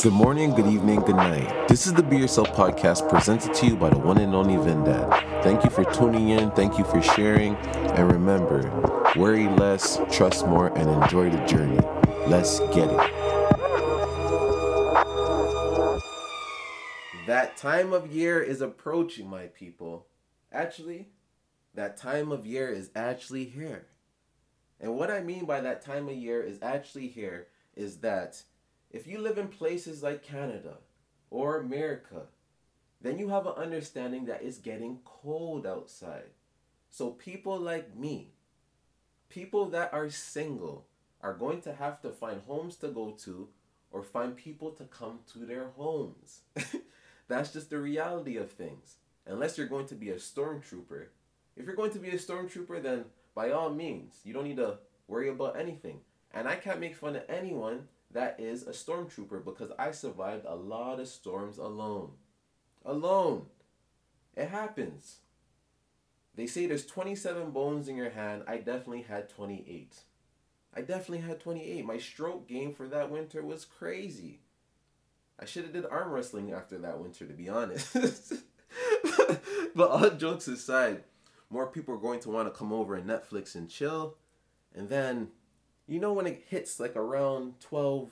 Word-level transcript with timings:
Good 0.00 0.12
morning, 0.12 0.52
good 0.52 0.68
evening, 0.68 1.00
good 1.00 1.16
night. 1.16 1.66
This 1.66 1.88
is 1.88 1.92
the 1.92 2.04
Be 2.04 2.18
Yourself 2.18 2.52
podcast 2.52 3.10
presented 3.10 3.52
to 3.52 3.66
you 3.66 3.74
by 3.74 3.90
the 3.90 3.98
one 3.98 4.18
and 4.18 4.32
only 4.32 4.54
Vendad. 4.54 5.42
Thank 5.42 5.64
you 5.64 5.70
for 5.70 5.82
tuning 5.86 6.28
in, 6.28 6.52
thank 6.52 6.78
you 6.78 6.84
for 6.84 7.02
sharing, 7.02 7.56
and 7.56 8.12
remember 8.12 8.70
worry 9.16 9.48
less, 9.48 9.98
trust 10.12 10.46
more, 10.46 10.68
and 10.78 10.88
enjoy 10.88 11.30
the 11.30 11.44
journey. 11.46 11.80
Let's 12.28 12.60
get 12.72 12.88
it. 12.88 13.10
That 17.26 17.56
time 17.56 17.92
of 17.92 18.06
year 18.06 18.40
is 18.40 18.60
approaching, 18.60 19.28
my 19.28 19.46
people. 19.46 20.06
Actually, 20.52 21.08
that 21.74 21.96
time 21.96 22.30
of 22.30 22.46
year 22.46 22.68
is 22.68 22.90
actually 22.94 23.46
here. 23.46 23.88
And 24.80 24.94
what 24.94 25.10
I 25.10 25.22
mean 25.22 25.44
by 25.44 25.60
that 25.60 25.82
time 25.82 26.08
of 26.08 26.14
year 26.14 26.40
is 26.40 26.60
actually 26.62 27.08
here 27.08 27.48
is 27.74 27.96
that 27.96 28.44
if 28.90 29.06
you 29.06 29.18
live 29.18 29.38
in 29.38 29.48
places 29.48 30.02
like 30.02 30.22
Canada 30.22 30.78
or 31.30 31.58
America, 31.58 32.22
then 33.00 33.18
you 33.18 33.28
have 33.28 33.46
an 33.46 33.54
understanding 33.56 34.24
that 34.26 34.42
it's 34.42 34.58
getting 34.58 35.00
cold 35.04 35.66
outside. 35.66 36.30
So 36.90 37.10
people 37.10 37.58
like 37.58 37.96
me, 37.96 38.32
people 39.28 39.66
that 39.70 39.92
are 39.92 40.10
single, 40.10 40.86
are 41.20 41.34
going 41.34 41.60
to 41.62 41.74
have 41.74 42.00
to 42.00 42.10
find 42.10 42.40
homes 42.46 42.76
to 42.76 42.88
go 42.88 43.10
to 43.24 43.48
or 43.90 44.02
find 44.02 44.36
people 44.36 44.70
to 44.72 44.84
come 44.84 45.20
to 45.32 45.40
their 45.40 45.68
homes. 45.76 46.40
That's 47.28 47.52
just 47.52 47.70
the 47.70 47.78
reality 47.78 48.36
of 48.36 48.50
things. 48.52 48.96
Unless 49.26 49.58
you're 49.58 49.66
going 49.66 49.86
to 49.86 49.94
be 49.94 50.10
a 50.10 50.16
stormtrooper. 50.16 51.06
If 51.56 51.66
you're 51.66 51.74
going 51.74 51.90
to 51.92 51.98
be 51.98 52.10
a 52.10 52.18
stormtrooper, 52.18 52.82
then 52.82 53.04
by 53.34 53.50
all 53.50 53.70
means, 53.70 54.14
you 54.24 54.32
don't 54.32 54.44
need 54.44 54.56
to 54.56 54.78
worry 55.06 55.28
about 55.28 55.58
anything. 55.58 56.00
And 56.32 56.48
I 56.48 56.56
can't 56.56 56.80
make 56.80 56.96
fun 56.96 57.16
of 57.16 57.24
anyone 57.28 57.88
that 58.12 58.36
is 58.38 58.66
a 58.66 58.70
stormtrooper 58.70 59.44
because 59.44 59.70
I 59.78 59.90
survived 59.90 60.44
a 60.46 60.54
lot 60.54 61.00
of 61.00 61.08
storms 61.08 61.58
alone. 61.58 62.12
Alone. 62.84 63.46
It 64.36 64.48
happens. 64.48 65.16
They 66.34 66.46
say 66.46 66.66
there's 66.66 66.86
27 66.86 67.50
bones 67.50 67.88
in 67.88 67.96
your 67.96 68.10
hand. 68.10 68.44
I 68.46 68.58
definitely 68.58 69.02
had 69.02 69.28
28. 69.28 69.94
I 70.74 70.80
definitely 70.80 71.26
had 71.26 71.40
28. 71.40 71.84
My 71.84 71.98
stroke 71.98 72.48
game 72.48 72.72
for 72.72 72.86
that 72.88 73.10
winter 73.10 73.42
was 73.42 73.64
crazy. 73.64 74.40
I 75.40 75.44
should 75.44 75.64
have 75.64 75.72
did 75.72 75.86
arm 75.86 76.10
wrestling 76.10 76.52
after 76.52 76.78
that 76.78 77.00
winter 77.00 77.26
to 77.26 77.32
be 77.32 77.48
honest. 77.48 77.94
but 79.74 79.90
all 79.90 80.10
jokes 80.10 80.48
aside, 80.48 81.02
more 81.50 81.66
people 81.66 81.94
are 81.94 81.98
going 81.98 82.20
to 82.20 82.30
want 82.30 82.46
to 82.46 82.56
come 82.56 82.72
over 82.72 82.94
and 82.94 83.08
Netflix 83.08 83.54
and 83.54 83.68
chill. 83.68 84.16
And 84.74 84.88
then 84.88 85.28
you 85.88 85.98
know 85.98 86.12
when 86.12 86.26
it 86.26 86.44
hits 86.48 86.78
like 86.78 86.94
around 86.94 87.60
12, 87.60 88.10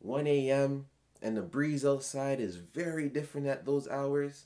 1 0.00 0.26
a.m., 0.26 0.86
and 1.22 1.36
the 1.36 1.42
breeze 1.42 1.86
outside 1.86 2.40
is 2.40 2.56
very 2.56 3.08
different 3.08 3.46
at 3.46 3.64
those 3.64 3.88
hours, 3.88 4.44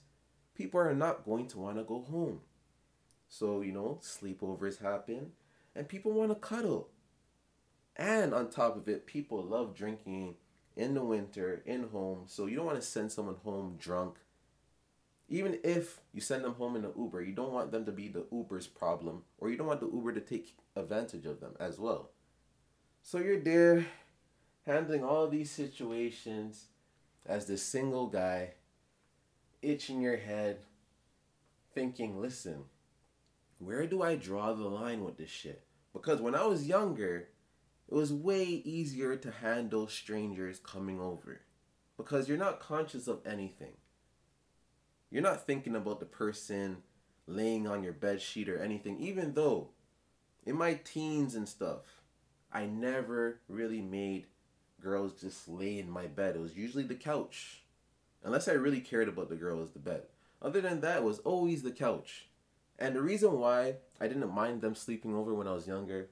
people 0.55 0.79
are 0.79 0.95
not 0.95 1.25
going 1.25 1.49
to 1.49 1.59
want 1.59 1.77
to 1.77 1.83
go 1.83 2.03
home. 2.03 2.41
So, 3.29 3.63
you 3.63 3.73
know, 3.73 3.99
sleepovers 4.03 4.81
happen, 4.81 5.33
and 5.75 5.89
people 5.89 6.13
want 6.13 6.31
to 6.31 6.37
cuddle. 6.37 6.91
And 7.97 8.33
on 8.33 8.49
top 8.49 8.77
of 8.77 8.89
it, 8.89 9.07
people 9.07 9.43
love 9.43 9.75
drinking 9.75 10.37
in 10.77 10.95
the 10.95 11.03
winter, 11.03 11.63
in 11.67 11.89
home, 11.89 12.25
so 12.27 12.47
you 12.47 12.57
don't 12.57 12.67
want 12.67 12.81
to 12.81 12.87
send 12.87 13.11
someone 13.11 13.37
home 13.43 13.77
drunk. 13.81 14.19
Even 15.29 15.59
if 15.65 16.01
you 16.13 16.21
send 16.21 16.45
them 16.45 16.55
home 16.55 16.77
in 16.77 16.85
an 16.85 16.93
Uber, 16.97 17.23
you 17.23 17.35
don't 17.35 17.53
want 17.53 17.73
them 17.73 17.85
to 17.85 17.93
be 17.93 18.07
the 18.07 18.27
Uber's 18.31 18.69
problem, 18.69 19.25
or 19.39 19.51
you 19.51 19.57
don't 19.57 19.67
want 19.67 19.81
the 19.81 19.91
Uber 19.91 20.13
to 20.13 20.21
take 20.21 20.57
advantage 20.77 21.27
of 21.27 21.41
them 21.41 21.55
as 21.59 21.79
well. 21.79 22.11
So 23.11 23.17
you're 23.21 23.41
there 23.41 23.87
handling 24.67 25.03
all 25.03 25.29
these 25.29 25.51
situations 25.51 26.67
as 27.25 27.47
the 27.47 27.57
single 27.57 28.07
guy, 28.07 28.51
itching 29.63 30.03
your 30.03 30.19
head, 30.19 30.59
thinking, 31.73 32.21
listen, 32.21 32.65
where 33.61 33.87
do 33.87 34.03
I 34.03 34.17
draw 34.17 34.53
the 34.53 34.69
line 34.69 35.05
with 35.05 35.17
this 35.17 35.31
shit? 35.31 35.65
Because 35.95 36.21
when 36.21 36.35
I 36.35 36.45
was 36.45 36.69
younger, 36.69 37.29
it 37.89 37.95
was 37.95 38.13
way 38.13 38.45
easier 38.45 39.17
to 39.17 39.31
handle 39.31 39.89
strangers 39.89 40.61
coming 40.63 41.01
over 41.01 41.41
because 41.97 42.29
you're 42.29 42.37
not 42.37 42.61
conscious 42.61 43.09
of 43.09 43.23
anything. 43.25 43.79
You're 45.11 45.23
not 45.23 45.47
thinking 45.47 45.77
about 45.77 46.01
the 46.01 46.05
person 46.05 46.83
laying 47.27 47.67
on 47.67 47.83
your 47.83 47.95
bed 47.95 48.21
sheet 48.21 48.51
or 48.51 48.59
anything, 48.59 49.01
even 49.01 49.33
though 49.33 49.71
in 50.45 50.59
my 50.59 50.75
teens 50.85 51.35
and 51.35 51.49
stuff, 51.49 51.98
I 52.53 52.67
never 52.67 53.41
really 53.49 53.81
made 53.81 54.27
girls 54.81 55.21
just 55.21 55.49
lay 55.49 55.79
in 55.79 55.91
my 55.91 56.07
bed. 56.07 56.37
It 56.37 56.41
was 56.41 56.57
usually 56.57 56.85
the 56.85 56.95
couch. 56.95 57.63
Unless 58.25 58.49
I 58.49 58.53
really 58.53 58.81
cared 58.81 59.09
about 59.09 59.29
the 59.29 59.37
girl, 59.37 59.59
was 59.59 59.73
the 59.73 59.79
bed. 59.79 60.03
Other 60.41 60.61
than 60.61 60.81
that, 60.81 60.99
it 60.99 61.05
was 61.05 61.19
always 61.21 61.63
the 61.63 61.71
couch. 61.71 62.29
And 62.79 62.95
the 62.95 63.03
reason 63.03 63.33
why 63.33 63.77
I 64.01 64.07
didn't 64.07 64.33
mind 64.33 64.61
them 64.61 64.75
sleeping 64.75 65.15
over 65.15 65.35
when 65.35 65.49
I 65.49 65.53
was 65.53 65.67
younger 65.67 66.09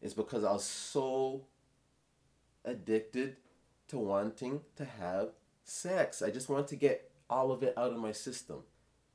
is 0.00 0.14
because 0.14 0.44
I 0.44 0.52
was 0.52 0.64
so 0.64 1.46
addicted 2.64 3.36
to 3.88 3.98
wanting 3.98 4.62
to 4.76 4.84
have 4.84 5.30
sex. 5.64 6.22
I 6.22 6.30
just 6.30 6.48
wanted 6.48 6.68
to 6.68 6.76
get 6.76 7.10
all 7.28 7.52
of 7.52 7.62
it 7.62 7.74
out 7.76 7.92
of 7.92 7.98
my 7.98 8.12
system. 8.12 8.62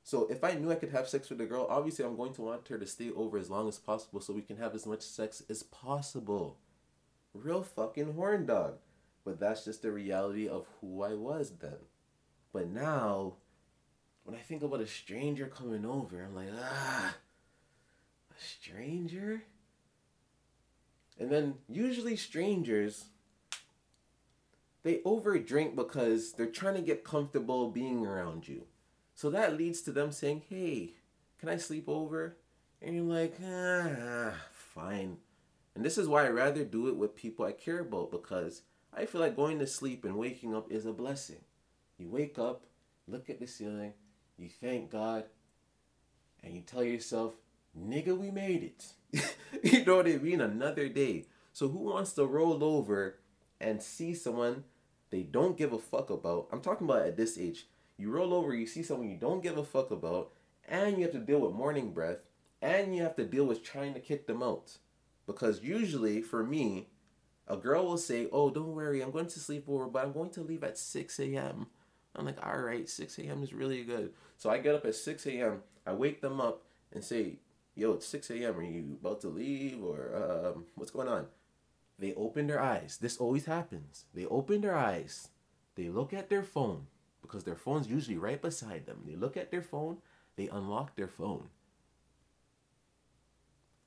So 0.03 0.27
if 0.29 0.43
I 0.43 0.53
knew 0.53 0.69
I 0.69 0.75
could 0.75 0.91
have 0.91 1.07
sex 1.07 1.29
with 1.29 1.39
a 1.39 1.45
girl, 1.45 1.65
obviously 1.69 2.03
I'm 2.03 2.17
going 2.17 2.33
to 2.33 2.41
want 2.41 2.67
her 2.67 2.77
to 2.77 2.85
stay 2.85 3.09
over 3.11 3.37
as 3.37 3.49
long 3.49 3.69
as 3.69 3.79
possible 3.79 4.19
so 4.19 4.33
we 4.33 4.41
can 4.41 4.57
have 4.57 4.75
as 4.75 4.85
much 4.85 5.01
sex 5.01 5.41
as 5.49 5.63
possible. 5.63 6.57
Real 7.33 7.63
fucking 7.63 8.13
horn 8.13 8.45
dog. 8.45 8.75
But 9.23 9.39
that's 9.39 9.63
just 9.63 9.81
the 9.81 9.91
reality 9.91 10.47
of 10.49 10.67
who 10.81 11.03
I 11.03 11.13
was 11.13 11.53
then. 11.61 11.77
But 12.51 12.67
now, 12.67 13.35
when 14.25 14.35
I 14.35 14.41
think 14.41 14.61
about 14.61 14.81
a 14.81 14.87
stranger 14.87 15.47
coming 15.47 15.85
over, 15.85 16.21
I'm 16.21 16.35
like, 16.35 16.49
ah, 16.61 17.15
a 18.29 18.43
stranger? 18.43 19.43
And 21.17 21.29
then 21.29 21.55
usually 21.69 22.17
strangers, 22.17 23.05
they 24.83 24.95
overdrink 24.99 25.75
because 25.75 26.33
they're 26.33 26.47
trying 26.47 26.75
to 26.75 26.81
get 26.81 27.05
comfortable 27.05 27.69
being 27.69 28.05
around 28.05 28.49
you. 28.49 28.65
So 29.15 29.29
that 29.29 29.57
leads 29.57 29.81
to 29.83 29.91
them 29.91 30.11
saying, 30.11 30.43
hey, 30.49 30.93
can 31.39 31.49
I 31.49 31.57
sleep 31.57 31.87
over? 31.87 32.37
And 32.81 32.95
you're 32.95 33.05
like, 33.05 33.35
ah, 33.45 34.33
fine. 34.51 35.17
And 35.75 35.83
this 35.83 35.97
is 35.97 36.07
why 36.07 36.25
I 36.25 36.29
rather 36.29 36.63
do 36.63 36.87
it 36.87 36.95
with 36.95 37.15
people 37.15 37.45
I 37.45 37.51
care 37.51 37.79
about 37.79 38.11
because 38.11 38.61
I 38.95 39.05
feel 39.05 39.21
like 39.21 39.35
going 39.35 39.59
to 39.59 39.67
sleep 39.67 40.05
and 40.05 40.17
waking 40.17 40.55
up 40.55 40.71
is 40.71 40.85
a 40.85 40.93
blessing. 40.93 41.41
You 41.97 42.09
wake 42.09 42.37
up, 42.37 42.65
look 43.07 43.29
at 43.29 43.39
the 43.39 43.47
ceiling, 43.47 43.93
you 44.37 44.49
thank 44.49 44.91
God, 44.91 45.25
and 46.43 46.53
you 46.53 46.61
tell 46.61 46.83
yourself, 46.83 47.33
nigga, 47.79 48.17
we 48.17 48.29
made 48.31 48.63
it. 48.63 49.35
you 49.63 49.85
know 49.85 49.97
what 49.97 50.07
I 50.07 50.17
mean? 50.17 50.41
Another 50.41 50.89
day. 50.89 51.25
So 51.53 51.69
who 51.69 51.79
wants 51.79 52.13
to 52.13 52.25
roll 52.25 52.63
over 52.63 53.19
and 53.61 53.81
see 53.81 54.13
someone 54.13 54.63
they 55.09 55.23
don't 55.23 55.57
give 55.57 55.71
a 55.71 55.79
fuck 55.79 56.09
about? 56.09 56.47
I'm 56.51 56.61
talking 56.61 56.87
about 56.87 57.05
at 57.05 57.17
this 57.17 57.37
age. 57.37 57.67
You 57.97 58.11
roll 58.11 58.33
over, 58.33 58.53
you 58.53 58.65
see 58.65 58.83
someone 58.83 59.09
you 59.09 59.17
don't 59.17 59.43
give 59.43 59.57
a 59.57 59.63
fuck 59.63 59.91
about, 59.91 60.31
and 60.67 60.97
you 60.97 61.03
have 61.03 61.11
to 61.13 61.19
deal 61.19 61.39
with 61.39 61.53
morning 61.53 61.93
breath, 61.93 62.19
and 62.61 62.95
you 62.95 63.03
have 63.03 63.15
to 63.17 63.25
deal 63.25 63.45
with 63.45 63.63
trying 63.63 63.93
to 63.93 63.99
kick 63.99 64.25
them 64.25 64.41
out. 64.41 64.77
Because 65.27 65.61
usually, 65.61 66.21
for 66.21 66.43
me, 66.43 66.87
a 67.47 67.55
girl 67.55 67.85
will 67.85 67.97
say, 67.97 68.27
Oh, 68.31 68.49
don't 68.49 68.75
worry, 68.75 69.01
I'm 69.01 69.11
going 69.11 69.27
to 69.27 69.39
sleep 69.39 69.65
over, 69.67 69.87
but 69.87 70.03
I'm 70.03 70.13
going 70.13 70.31
to 70.31 70.41
leave 70.41 70.63
at 70.63 70.77
6 70.77 71.19
a.m. 71.19 71.67
I'm 72.15 72.25
like, 72.25 72.45
All 72.45 72.59
right, 72.59 72.89
6 72.89 73.19
a.m. 73.19 73.43
is 73.43 73.53
really 73.53 73.83
good. 73.83 74.13
So 74.37 74.49
I 74.49 74.57
get 74.57 74.75
up 74.75 74.85
at 74.85 74.95
6 74.95 75.25
a.m., 75.27 75.61
I 75.85 75.93
wake 75.93 76.21
them 76.21 76.41
up 76.41 76.63
and 76.91 77.03
say, 77.03 77.39
Yo, 77.75 77.93
it's 77.93 78.07
6 78.07 78.29
a.m. 78.31 78.57
Are 78.57 78.63
you 78.63 78.97
about 79.01 79.21
to 79.21 79.29
leave 79.29 79.83
or 79.83 80.11
um, 80.15 80.65
what's 80.75 80.91
going 80.91 81.07
on? 81.07 81.27
They 81.99 82.13
open 82.15 82.47
their 82.47 82.61
eyes. 82.61 82.97
This 82.99 83.17
always 83.17 83.45
happens. 83.45 84.05
They 84.13 84.25
open 84.25 84.61
their 84.61 84.75
eyes, 84.75 85.29
they 85.75 85.89
look 85.89 86.13
at 86.13 86.29
their 86.29 86.43
phone 86.43 86.87
because 87.23 87.43
their 87.43 87.55
phone's 87.55 87.87
usually 87.87 88.17
right 88.17 88.39
beside 88.39 88.85
them. 88.85 89.01
They 89.07 89.15
look 89.15 89.35
at 89.35 89.49
their 89.49 89.63
phone, 89.63 89.97
they 90.35 90.47
unlock 90.47 90.95
their 90.95 91.07
phone 91.07 91.49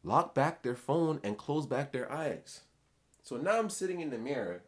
lock 0.06 0.34
back 0.34 0.62
their 0.62 0.76
phone 0.76 1.20
and 1.22 1.36
close 1.36 1.66
back 1.66 1.92
their 1.92 2.10
eyes. 2.10 2.60
So 3.22 3.36
now 3.36 3.58
I'm 3.58 3.68
sitting 3.68 4.00
in 4.00 4.10
the 4.10 4.18
mirror 4.18 4.62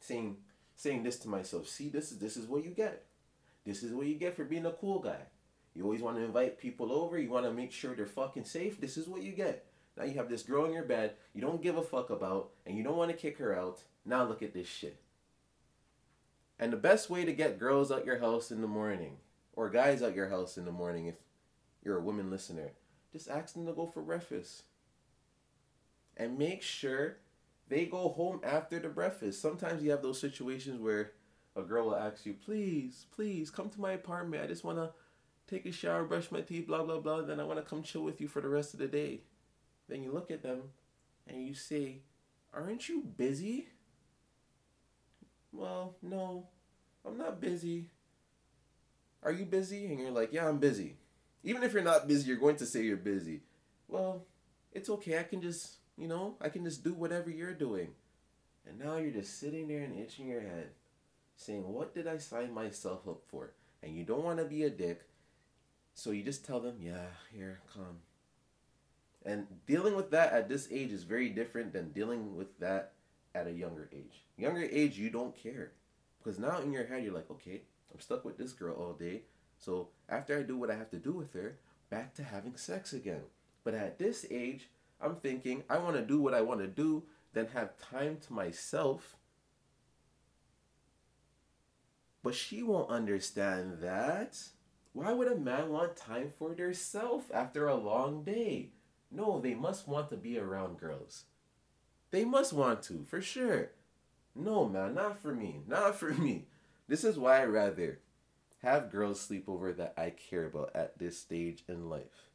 saying 0.00 0.38
saying 0.74 1.02
this 1.04 1.18
to 1.18 1.28
myself, 1.28 1.68
see 1.68 1.88
this 1.88 2.10
is 2.10 2.18
this 2.18 2.36
is 2.36 2.46
what 2.46 2.64
you 2.64 2.70
get. 2.70 3.04
This 3.64 3.82
is 3.82 3.92
what 3.92 4.06
you 4.06 4.14
get 4.14 4.34
for 4.34 4.44
being 4.44 4.66
a 4.66 4.72
cool 4.72 4.98
guy. 4.98 5.26
You 5.74 5.84
always 5.84 6.02
want 6.02 6.16
to 6.16 6.24
invite 6.24 6.58
people 6.58 6.92
over, 6.92 7.18
you 7.18 7.30
want 7.30 7.44
to 7.44 7.52
make 7.52 7.72
sure 7.72 7.94
they're 7.94 8.06
fucking 8.06 8.44
safe. 8.44 8.80
This 8.80 8.96
is 8.96 9.06
what 9.06 9.22
you 9.22 9.32
get. 9.32 9.66
Now 9.96 10.04
you 10.04 10.14
have 10.14 10.30
this 10.30 10.42
girl 10.42 10.64
in 10.64 10.72
your 10.72 10.84
bed 10.84 11.12
you 11.34 11.42
don't 11.42 11.62
give 11.62 11.76
a 11.76 11.82
fuck 11.82 12.08
about 12.08 12.50
and 12.66 12.76
you 12.76 12.82
don't 12.82 12.96
want 12.96 13.10
to 13.10 13.16
kick 13.16 13.38
her 13.38 13.56
out. 13.56 13.82
Now 14.06 14.24
look 14.24 14.42
at 14.42 14.54
this 14.54 14.66
shit. 14.66 14.98
And 16.58 16.72
the 16.72 16.76
best 16.76 17.10
way 17.10 17.24
to 17.24 17.32
get 17.32 17.58
girls 17.58 17.90
out 17.90 18.06
your 18.06 18.18
house 18.18 18.50
in 18.50 18.60
the 18.60 18.68
morning 18.68 19.16
or 19.54 19.68
guys 19.68 20.02
out 20.02 20.14
your 20.14 20.28
house 20.28 20.56
in 20.56 20.64
the 20.64 20.72
morning 20.72 21.06
if 21.06 21.16
you're 21.82 21.98
a 21.98 22.02
woman 22.02 22.30
listener 22.30 22.72
just 23.12 23.28
ask 23.28 23.54
them 23.54 23.66
to 23.66 23.72
go 23.72 23.86
for 23.86 24.02
breakfast. 24.02 24.62
And 26.16 26.38
make 26.38 26.62
sure 26.62 27.18
they 27.68 27.84
go 27.84 28.08
home 28.08 28.40
after 28.42 28.78
the 28.78 28.88
breakfast. 28.88 29.40
Sometimes 29.40 29.82
you 29.82 29.90
have 29.90 30.02
those 30.02 30.20
situations 30.20 30.80
where 30.80 31.12
a 31.54 31.62
girl 31.62 31.86
will 31.86 31.96
ask 31.96 32.24
you, 32.24 32.34
please, 32.34 33.06
please 33.14 33.50
come 33.50 33.68
to 33.70 33.80
my 33.80 33.92
apartment. 33.92 34.42
I 34.42 34.46
just 34.46 34.64
want 34.64 34.78
to 34.78 34.90
take 35.46 35.66
a 35.66 35.72
shower, 35.72 36.04
brush 36.04 36.30
my 36.30 36.40
teeth, 36.40 36.66
blah, 36.66 36.82
blah, 36.82 37.00
blah. 37.00 37.22
Then 37.22 37.40
I 37.40 37.44
want 37.44 37.58
to 37.58 37.68
come 37.68 37.82
chill 37.82 38.02
with 38.02 38.20
you 38.20 38.28
for 38.28 38.40
the 38.40 38.48
rest 38.48 38.72
of 38.72 38.80
the 38.80 38.88
day. 38.88 39.20
Then 39.88 40.02
you 40.02 40.12
look 40.12 40.30
at 40.30 40.42
them 40.42 40.62
and 41.26 41.46
you 41.46 41.54
say, 41.54 41.98
aren't 42.54 42.88
you 42.88 43.02
busy? 43.02 43.68
Well, 45.52 45.96
no, 46.02 46.48
I'm 47.06 47.18
not 47.18 47.40
busy. 47.40 47.90
Are 49.22 49.32
you 49.32 49.44
busy? 49.44 49.86
And 49.86 50.00
you're 50.00 50.10
like, 50.10 50.32
yeah, 50.32 50.48
I'm 50.48 50.58
busy. 50.58 50.96
Even 51.44 51.62
if 51.62 51.72
you're 51.72 51.82
not 51.82 52.08
busy, 52.08 52.28
you're 52.28 52.38
going 52.38 52.56
to 52.56 52.66
say 52.66 52.82
you're 52.82 52.96
busy. 52.96 53.42
Well, 53.88 54.24
it's 54.72 54.88
okay. 54.88 55.18
I 55.18 55.24
can 55.24 55.42
just, 55.42 55.76
you 55.96 56.08
know, 56.08 56.36
I 56.40 56.48
can 56.48 56.64
just 56.64 56.82
do 56.82 56.94
whatever 56.94 57.30
you're 57.30 57.54
doing. 57.54 57.88
And 58.66 58.78
now 58.78 58.96
you're 58.96 59.10
just 59.10 59.38
sitting 59.38 59.68
there 59.68 59.82
and 59.82 59.98
itching 59.98 60.28
your 60.28 60.40
head, 60.40 60.70
saying, 61.36 61.66
What 61.66 61.94
did 61.94 62.06
I 62.06 62.18
sign 62.18 62.54
myself 62.54 63.08
up 63.08 63.22
for? 63.26 63.52
And 63.82 63.96
you 63.96 64.04
don't 64.04 64.24
want 64.24 64.38
to 64.38 64.44
be 64.44 64.62
a 64.62 64.70
dick. 64.70 65.02
So 65.94 66.10
you 66.12 66.22
just 66.22 66.44
tell 66.44 66.60
them, 66.60 66.76
Yeah, 66.80 67.06
here, 67.32 67.60
come. 67.74 67.98
And 69.24 69.46
dealing 69.66 69.94
with 69.94 70.10
that 70.12 70.32
at 70.32 70.48
this 70.48 70.68
age 70.70 70.92
is 70.92 71.02
very 71.04 71.28
different 71.28 71.72
than 71.72 71.92
dealing 71.92 72.36
with 72.36 72.58
that 72.60 72.92
at 73.34 73.46
a 73.46 73.52
younger 73.52 73.88
age. 73.92 74.24
Younger 74.36 74.62
age, 74.62 74.98
you 74.98 75.10
don't 75.10 75.36
care. 75.36 75.72
Because 76.18 76.38
now 76.38 76.60
in 76.60 76.72
your 76.72 76.86
head, 76.86 77.04
you're 77.04 77.14
like, 77.14 77.30
okay, 77.30 77.62
I'm 77.92 78.00
stuck 78.00 78.24
with 78.24 78.38
this 78.38 78.52
girl 78.52 78.74
all 78.74 78.92
day. 78.92 79.22
So 79.58 79.88
after 80.08 80.38
I 80.38 80.42
do 80.42 80.56
what 80.56 80.70
I 80.70 80.76
have 80.76 80.90
to 80.90 80.98
do 80.98 81.12
with 81.12 81.32
her, 81.34 81.58
back 81.90 82.14
to 82.14 82.22
having 82.22 82.56
sex 82.56 82.92
again. 82.92 83.22
But 83.64 83.74
at 83.74 83.98
this 83.98 84.26
age, 84.30 84.68
I'm 85.00 85.16
thinking 85.16 85.64
I 85.68 85.78
want 85.78 85.96
to 85.96 86.02
do 86.02 86.20
what 86.20 86.34
I 86.34 86.40
want 86.40 86.60
to 86.60 86.66
do, 86.66 87.04
then 87.32 87.48
have 87.54 87.78
time 87.78 88.18
to 88.26 88.32
myself. 88.32 89.16
But 92.22 92.34
she 92.34 92.62
won't 92.62 92.90
understand 92.90 93.78
that. 93.80 94.38
Why 94.92 95.12
would 95.12 95.30
a 95.30 95.36
man 95.36 95.70
want 95.70 95.96
time 95.96 96.30
for 96.38 96.54
themselves 96.54 97.30
after 97.30 97.66
a 97.66 97.74
long 97.74 98.22
day? 98.22 98.70
No, 99.10 99.40
they 99.40 99.54
must 99.54 99.88
want 99.88 100.10
to 100.10 100.16
be 100.16 100.38
around 100.38 100.78
girls. 100.78 101.24
They 102.12 102.24
must 102.26 102.52
want 102.52 102.82
to, 102.84 103.04
for 103.08 103.20
sure. 103.20 103.70
No, 104.36 104.68
man, 104.68 104.94
not 104.94 105.20
for 105.20 105.34
me. 105.34 105.62
Not 105.66 105.96
for 105.96 106.12
me. 106.12 106.46
This 106.86 107.04
is 107.04 107.18
why 107.18 107.40
I 107.40 107.46
rather 107.46 108.00
have 108.62 108.92
girls 108.92 109.18
sleep 109.18 109.48
over 109.48 109.72
that 109.72 109.94
I 109.96 110.10
care 110.10 110.44
about 110.46 110.70
at 110.74 110.98
this 110.98 111.18
stage 111.18 111.64
in 111.68 111.88
life. 111.88 112.28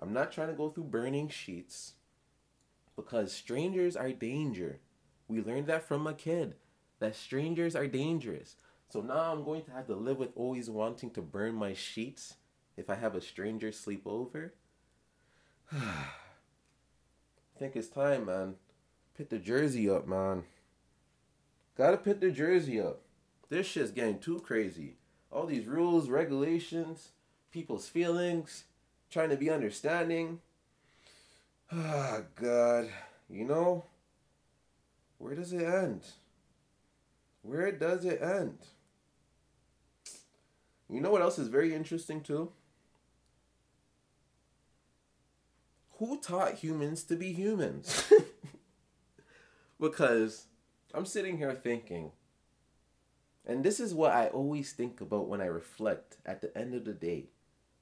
I'm 0.00 0.12
not 0.12 0.32
trying 0.32 0.48
to 0.48 0.54
go 0.54 0.68
through 0.68 0.84
burning 0.84 1.28
sheets 1.28 1.92
because 2.96 3.32
strangers 3.32 3.96
are 3.96 4.12
danger. 4.12 4.80
We 5.28 5.40
learned 5.40 5.68
that 5.68 5.86
from 5.86 6.06
a 6.06 6.12
kid 6.12 6.56
that 6.98 7.14
strangers 7.14 7.76
are 7.76 7.86
dangerous. 7.86 8.56
So 8.88 9.00
now 9.00 9.32
I'm 9.32 9.44
going 9.44 9.62
to 9.64 9.70
have 9.72 9.86
to 9.86 9.94
live 9.94 10.18
with 10.18 10.30
always 10.34 10.68
wanting 10.68 11.10
to 11.12 11.22
burn 11.22 11.54
my 11.54 11.72
sheets 11.72 12.34
if 12.76 12.90
I 12.90 12.96
have 12.96 13.14
a 13.14 13.20
stranger 13.20 13.70
sleep 13.70 14.02
over. 14.06 14.54
I 17.56 17.58
think 17.58 17.74
it's 17.74 17.88
time, 17.88 18.26
man. 18.26 18.56
Put 19.16 19.30
the 19.30 19.38
jersey 19.38 19.88
up, 19.88 20.06
man. 20.06 20.44
Gotta 21.74 21.96
put 21.96 22.20
the 22.20 22.30
jersey 22.30 22.78
up. 22.78 23.00
This 23.48 23.66
shit's 23.66 23.92
getting 23.92 24.18
too 24.18 24.40
crazy. 24.40 24.96
All 25.32 25.46
these 25.46 25.64
rules, 25.64 26.10
regulations, 26.10 27.12
people's 27.50 27.88
feelings, 27.88 28.64
trying 29.10 29.30
to 29.30 29.38
be 29.38 29.48
understanding. 29.48 30.40
Ah, 31.72 32.20
God. 32.34 32.90
You 33.30 33.46
know, 33.46 33.86
where 35.16 35.34
does 35.34 35.54
it 35.54 35.62
end? 35.62 36.02
Where 37.40 37.72
does 37.72 38.04
it 38.04 38.20
end? 38.20 38.58
You 40.90 41.00
know 41.00 41.10
what 41.10 41.22
else 41.22 41.38
is 41.38 41.48
very 41.48 41.74
interesting 41.74 42.20
too? 42.20 42.52
Who 45.98 46.20
taught 46.20 46.54
humans 46.56 47.04
to 47.04 47.16
be 47.16 47.32
humans? 47.32 48.12
because 49.80 50.46
I'm 50.92 51.06
sitting 51.06 51.38
here 51.38 51.54
thinking, 51.54 52.12
and 53.46 53.64
this 53.64 53.80
is 53.80 53.94
what 53.94 54.12
I 54.12 54.26
always 54.26 54.72
think 54.72 55.00
about 55.00 55.28
when 55.28 55.40
I 55.40 55.46
reflect 55.46 56.16
at 56.26 56.42
the 56.42 56.56
end 56.56 56.74
of 56.74 56.84
the 56.84 56.92
day. 56.92 57.30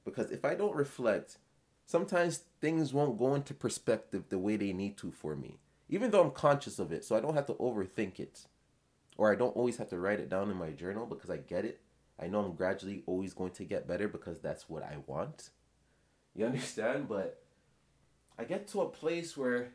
Because 0.05 0.31
if 0.31 0.45
I 0.45 0.55
don't 0.55 0.75
reflect, 0.75 1.39
sometimes 1.85 2.43
things 2.61 2.93
won't 2.93 3.19
go 3.19 3.35
into 3.35 3.53
perspective 3.53 4.25
the 4.29 4.39
way 4.39 4.55
they 4.55 4.71
need 4.71 4.97
to 4.97 5.11
for 5.11 5.35
me. 5.35 5.57
Even 5.89 6.11
though 6.11 6.23
I'm 6.23 6.31
conscious 6.31 6.79
of 6.79 6.91
it, 6.91 7.03
so 7.03 7.15
I 7.15 7.19
don't 7.19 7.35
have 7.35 7.47
to 7.47 7.53
overthink 7.55 8.19
it. 8.19 8.45
Or 9.17 9.31
I 9.31 9.35
don't 9.35 9.55
always 9.55 9.77
have 9.77 9.89
to 9.89 9.99
write 9.99 10.19
it 10.19 10.29
down 10.29 10.49
in 10.49 10.57
my 10.57 10.71
journal 10.71 11.05
because 11.05 11.29
I 11.29 11.37
get 11.37 11.65
it. 11.65 11.81
I 12.19 12.27
know 12.27 12.39
I'm 12.39 12.55
gradually 12.55 13.03
always 13.07 13.33
going 13.33 13.51
to 13.51 13.65
get 13.65 13.87
better 13.87 14.07
because 14.07 14.39
that's 14.39 14.69
what 14.69 14.83
I 14.83 14.97
want. 15.05 15.49
You 16.33 16.45
understand? 16.45 17.07
But 17.09 17.44
I 18.37 18.43
get 18.43 18.67
to 18.69 18.81
a 18.81 18.89
place 18.89 19.37
where 19.37 19.69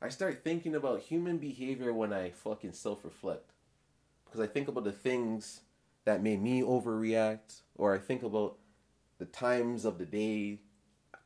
I 0.00 0.08
start 0.08 0.42
thinking 0.42 0.74
about 0.74 1.00
human 1.00 1.38
behavior 1.38 1.92
when 1.92 2.12
I 2.12 2.30
fucking 2.30 2.72
self 2.72 3.04
reflect. 3.04 3.52
Because 4.24 4.40
I 4.40 4.46
think 4.46 4.68
about 4.68 4.84
the 4.84 4.92
things 4.92 5.60
that 6.04 6.22
made 6.22 6.40
me 6.40 6.62
overreact, 6.62 7.62
or 7.76 7.94
I 7.94 7.98
think 7.98 8.22
about 8.22 8.56
the 9.18 9.26
times 9.26 9.84
of 9.84 9.98
the 9.98 10.06
day 10.06 10.60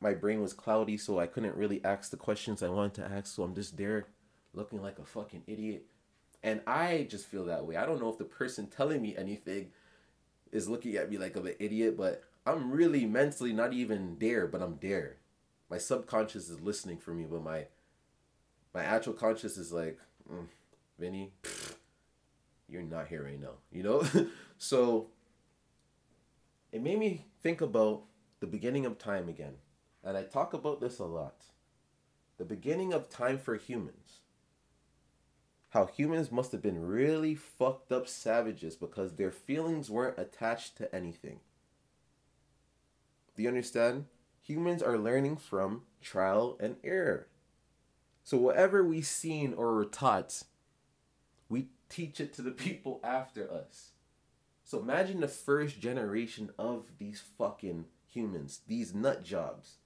my 0.01 0.13
brain 0.13 0.41
was 0.41 0.53
cloudy, 0.53 0.97
so 0.97 1.19
I 1.19 1.27
couldn't 1.27 1.55
really 1.55 1.83
ask 1.85 2.11
the 2.11 2.17
questions 2.17 2.61
I 2.61 2.69
wanted 2.69 2.95
to 2.95 3.11
ask. 3.11 3.33
So 3.33 3.43
I'm 3.43 3.55
just 3.55 3.77
there 3.77 4.07
looking 4.53 4.81
like 4.81 4.99
a 4.99 5.05
fucking 5.05 5.43
idiot. 5.47 5.85
And 6.43 6.61
I 6.67 7.07
just 7.09 7.25
feel 7.27 7.45
that 7.45 7.65
way. 7.65 7.77
I 7.77 7.85
don't 7.85 8.01
know 8.01 8.09
if 8.09 8.17
the 8.17 8.25
person 8.25 8.67
telling 8.67 9.01
me 9.01 9.15
anything 9.15 9.69
is 10.51 10.69
looking 10.69 10.95
at 10.95 11.09
me 11.09 11.17
like 11.17 11.35
I'm 11.35 11.47
an 11.47 11.55
idiot, 11.59 11.97
but 11.97 12.23
I'm 12.45 12.71
really 12.71 13.05
mentally 13.05 13.53
not 13.53 13.73
even 13.73 14.17
there, 14.19 14.45
but 14.45 14.61
I'm 14.61 14.77
there. 14.81 15.17
My 15.69 15.77
subconscious 15.77 16.49
is 16.49 16.61
listening 16.61 16.97
for 16.97 17.11
me, 17.11 17.25
but 17.29 17.43
my 17.43 17.65
my 18.73 18.83
actual 18.83 19.13
conscious 19.13 19.57
is 19.57 19.71
like, 19.71 19.97
mm, 20.29 20.47
Vinny, 20.99 21.31
pfft, 21.41 21.75
you're 22.67 22.83
not 22.83 23.07
here 23.07 23.23
right 23.23 23.39
now, 23.39 23.53
you 23.71 23.83
know? 23.83 24.03
so 24.57 25.07
it 26.71 26.81
made 26.81 26.99
me 26.99 27.25
think 27.41 27.61
about 27.61 28.03
the 28.41 28.47
beginning 28.47 28.85
of 28.85 28.97
time 28.97 29.29
again. 29.29 29.53
And 30.03 30.17
I 30.17 30.23
talk 30.23 30.53
about 30.53 30.81
this 30.81 30.99
a 30.99 31.05
lot. 31.05 31.45
The 32.37 32.45
beginning 32.45 32.91
of 32.91 33.09
time 33.09 33.39
for 33.39 33.55
humans. 33.55 34.19
How 35.69 35.85
humans 35.85 36.31
must 36.31 36.51
have 36.51 36.61
been 36.61 36.85
really 36.85 37.33
fucked 37.33 37.91
up 37.91 38.07
savages 38.07 38.75
because 38.75 39.15
their 39.15 39.31
feelings 39.31 39.89
weren't 39.89 40.19
attached 40.19 40.77
to 40.77 40.93
anything. 40.93 41.39
Do 43.35 43.43
you 43.43 43.49
understand? 43.49 44.05
Humans 44.45 44.83
are 44.83 44.99
learning 44.99 45.37
from 45.37 45.81
trial 46.03 46.55
and 46.59 46.75
error. 46.83 47.29
So 48.23 48.37
whatever 48.37 48.83
we've 48.83 49.07
seen 49.07 49.55
or 49.55 49.73
were 49.73 49.85
taught, 49.85 50.43
we 51.49 51.69
teach 51.89 52.19
it 52.19 52.31
to 52.35 52.43
the 52.43 52.51
people 52.65 52.99
after 53.03 53.51
us. 53.51 53.93
So 54.63 54.79
imagine 54.79 55.19
the 55.19 55.27
first 55.27 55.79
generation 55.79 56.51
of 56.59 56.85
these 56.99 57.23
fucking 57.39 57.85
humans, 58.05 58.61
these 58.67 58.93
nut 58.93 59.23
jobs. 59.23 59.77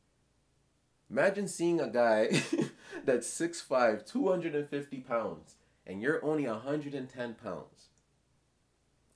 Imagine 1.10 1.48
seeing 1.48 1.80
a 1.80 1.88
guy 1.88 2.28
that's 3.06 3.30
6'5, 3.30 4.06
250 4.06 4.98
pounds, 4.98 5.56
and 5.88 6.02
you're 6.02 6.24
only 6.24 6.46
110 6.46 7.34
pounds. 7.36 7.88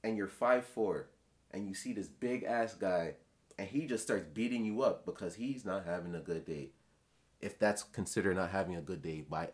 And 0.06 0.16
you're 0.16 0.28
5'4, 0.28 1.04
and 1.52 1.68
you 1.68 1.76
see 1.76 1.92
this 1.92 2.08
big 2.08 2.46
ass 2.46 2.76
guy, 2.76 3.16
and 3.58 3.68
he 3.68 3.86
just 3.86 4.04
starts 4.04 4.26
beating 4.34 4.66
you 4.66 4.82
up 4.82 5.06
because 5.06 5.36
he's 5.36 5.66
not 5.66 5.86
having 5.86 6.16
a 6.16 6.20
good 6.20 6.46
day 6.46 6.72
if 7.44 7.60
that's 7.60 7.84
considered 7.84 8.38
not 8.38 8.52
having 8.52 8.76
a 8.76 8.82
good 8.82 9.02
day 9.02 9.26
by 9.30 9.50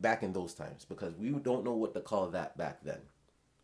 back 0.00 0.22
in 0.22 0.32
those 0.32 0.52
times 0.52 0.84
because 0.84 1.14
we 1.14 1.30
don't 1.30 1.64
know 1.64 1.72
what 1.72 1.94
to 1.94 2.00
call 2.00 2.28
that 2.28 2.56
back 2.58 2.82
then. 2.82 2.98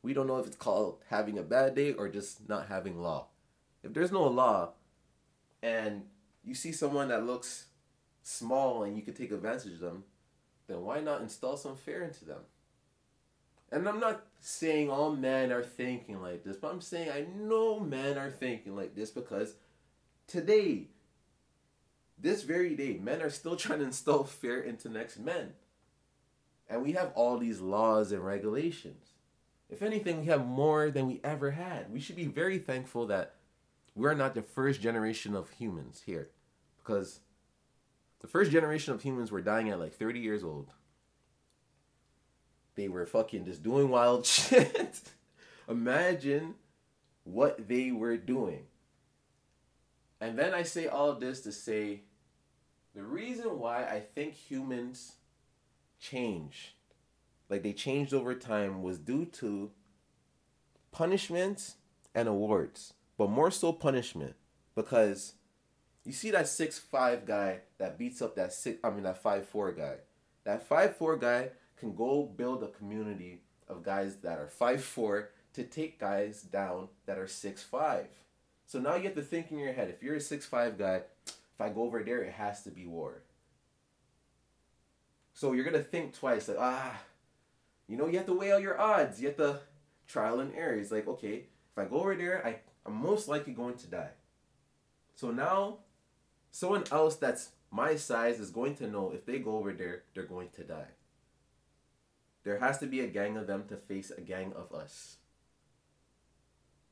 We 0.02 0.14
don't 0.14 0.26
know 0.26 0.38
if 0.38 0.46
it's 0.46 0.56
called 0.56 0.98
having 1.10 1.38
a 1.38 1.42
bad 1.42 1.74
day 1.74 1.92
or 1.92 2.08
just 2.08 2.48
not 2.48 2.68
having 2.68 3.02
law. 3.02 3.26
If 3.82 3.92
there's 3.92 4.12
no 4.12 4.24
law 4.24 4.70
and 5.62 6.04
you 6.44 6.54
see 6.54 6.72
someone 6.72 7.08
that 7.08 7.26
looks 7.26 7.66
small 8.22 8.84
and 8.84 8.96
you 8.96 9.02
could 9.02 9.16
take 9.16 9.32
advantage 9.32 9.72
of 9.72 9.80
them, 9.80 10.04
then 10.68 10.82
why 10.82 11.00
not 11.00 11.20
install 11.20 11.56
some 11.56 11.76
fear 11.76 12.02
into 12.04 12.24
them? 12.24 12.42
And 13.72 13.88
I'm 13.88 13.98
not 13.98 14.26
saying 14.38 14.90
all 14.90 15.16
men 15.16 15.50
are 15.50 15.64
thinking 15.64 16.20
like 16.20 16.44
this, 16.44 16.56
but 16.56 16.70
I'm 16.70 16.80
saying 16.80 17.10
I 17.10 17.26
know 17.34 17.80
men 17.80 18.18
are 18.18 18.30
thinking 18.30 18.76
like 18.76 18.94
this 18.94 19.10
because 19.10 19.54
today 20.28 20.88
this 22.22 22.44
very 22.44 22.74
day, 22.74 22.98
men 23.02 23.20
are 23.20 23.30
still 23.30 23.56
trying 23.56 23.80
to 23.80 23.86
install 23.86 24.24
fear 24.24 24.60
into 24.60 24.88
next 24.88 25.18
men. 25.18 25.52
And 26.70 26.82
we 26.82 26.92
have 26.92 27.12
all 27.14 27.36
these 27.36 27.60
laws 27.60 28.12
and 28.12 28.24
regulations. 28.24 29.08
If 29.68 29.82
anything, 29.82 30.20
we 30.20 30.26
have 30.26 30.46
more 30.46 30.90
than 30.90 31.06
we 31.06 31.20
ever 31.24 31.50
had. 31.50 31.92
We 31.92 32.00
should 32.00 32.16
be 32.16 32.26
very 32.26 32.58
thankful 32.58 33.06
that 33.08 33.34
we're 33.94 34.14
not 34.14 34.34
the 34.34 34.42
first 34.42 34.80
generation 34.80 35.34
of 35.34 35.50
humans 35.50 36.02
here. 36.06 36.30
Because 36.78 37.20
the 38.20 38.26
first 38.26 38.50
generation 38.50 38.94
of 38.94 39.02
humans 39.02 39.30
were 39.30 39.40
dying 39.40 39.68
at 39.70 39.80
like 39.80 39.94
30 39.94 40.20
years 40.20 40.44
old. 40.44 40.70
They 42.74 42.88
were 42.88 43.06
fucking 43.06 43.44
just 43.44 43.62
doing 43.62 43.88
wild 43.88 44.26
shit. 44.26 45.00
Imagine 45.68 46.54
what 47.24 47.68
they 47.68 47.92
were 47.92 48.16
doing. 48.16 48.64
And 50.20 50.38
then 50.38 50.54
I 50.54 50.62
say 50.62 50.86
all 50.86 51.14
this 51.14 51.40
to 51.42 51.52
say 51.52 52.02
the 52.94 53.02
reason 53.02 53.58
why 53.58 53.84
I 53.84 54.00
think 54.14 54.34
humans 54.34 55.14
change, 55.98 56.76
like 57.48 57.62
they 57.62 57.72
changed 57.72 58.14
over 58.14 58.34
time, 58.34 58.82
was 58.82 58.98
due 58.98 59.24
to 59.26 59.70
punishments 60.90 61.76
and 62.14 62.28
awards, 62.28 62.94
but 63.16 63.30
more 63.30 63.50
so 63.50 63.72
punishment 63.72 64.34
because 64.74 65.34
you 66.04 66.12
see 66.12 66.30
that 66.30 66.48
six 66.48 66.78
five 66.78 67.24
guy 67.24 67.60
that 67.78 67.98
beats 67.98 68.20
up 68.22 68.36
that 68.36 68.52
six 68.52 68.78
I 68.84 68.90
mean 68.90 69.04
that 69.04 69.22
five 69.22 69.46
four 69.46 69.72
guy. 69.72 69.96
That 70.44 70.66
five 70.66 70.96
four 70.96 71.16
guy 71.16 71.50
can 71.82 71.96
go 71.96 72.22
build 72.22 72.62
a 72.62 72.68
community 72.68 73.40
of 73.68 73.82
guys 73.82 74.16
that 74.18 74.38
are 74.38 74.46
five 74.46 74.84
four 74.84 75.30
to 75.52 75.64
take 75.64 75.98
guys 75.98 76.42
down 76.42 76.88
that 77.06 77.18
are 77.18 77.26
six 77.26 77.60
five. 77.60 78.06
So 78.66 78.78
now 78.78 78.94
you 78.94 79.02
have 79.02 79.16
to 79.16 79.22
think 79.22 79.50
in 79.50 79.58
your 79.58 79.72
head, 79.72 79.90
if 79.90 80.00
you're 80.00 80.14
a 80.14 80.20
six 80.20 80.46
five 80.46 80.78
guy, 80.78 81.02
if 81.26 81.60
I 81.60 81.70
go 81.70 81.82
over 81.82 82.00
there, 82.04 82.22
it 82.22 82.34
has 82.34 82.62
to 82.62 82.70
be 82.70 82.86
war. 82.86 83.22
So 85.34 85.52
you're 85.52 85.64
gonna 85.64 85.82
think 85.82 86.14
twice, 86.14 86.46
like, 86.46 86.58
ah, 86.60 87.00
you 87.88 87.96
know, 87.96 88.06
you 88.06 88.16
have 88.18 88.26
to 88.26 88.38
weigh 88.38 88.52
out 88.52 88.62
your 88.62 88.80
odds. 88.80 89.20
You 89.20 89.26
have 89.26 89.36
to 89.38 89.60
trial 90.06 90.38
and 90.38 90.54
error. 90.54 90.74
It's 90.74 90.92
like, 90.92 91.08
okay, 91.08 91.46
if 91.72 91.76
I 91.76 91.84
go 91.84 91.96
over 91.96 92.14
there, 92.14 92.46
I, 92.46 92.60
I'm 92.86 92.94
most 92.94 93.26
likely 93.26 93.54
going 93.54 93.76
to 93.78 93.88
die. 93.88 94.14
So 95.16 95.32
now 95.32 95.78
someone 96.52 96.84
else 96.92 97.16
that's 97.16 97.50
my 97.72 97.96
size 97.96 98.38
is 98.38 98.50
going 98.50 98.76
to 98.76 98.86
know 98.86 99.10
if 99.10 99.26
they 99.26 99.40
go 99.40 99.56
over 99.56 99.72
there, 99.72 100.04
they're 100.14 100.24
going 100.24 100.50
to 100.54 100.62
die. 100.62 100.92
There 102.44 102.58
has 102.58 102.78
to 102.78 102.86
be 102.86 103.00
a 103.00 103.06
gang 103.06 103.36
of 103.36 103.46
them 103.46 103.64
to 103.68 103.76
face 103.76 104.10
a 104.10 104.20
gang 104.20 104.52
of 104.54 104.72
us. 104.72 105.16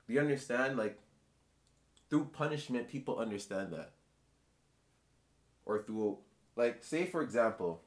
Do 0.06 0.14
you 0.14 0.20
understand? 0.20 0.76
Like, 0.76 0.98
through 2.08 2.26
punishment, 2.32 2.88
people 2.88 3.18
understand 3.18 3.72
that. 3.72 3.92
Or 5.64 5.82
through, 5.82 6.18
like, 6.56 6.82
say 6.82 7.06
for 7.06 7.22
example, 7.22 7.82